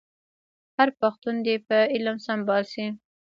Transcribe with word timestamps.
هر 0.77 0.89
پښتون 1.01 1.35
دي 1.45 1.55
په 1.67 1.77
علم 1.93 2.17
سمبال 2.27 2.63
شي. 2.73 2.85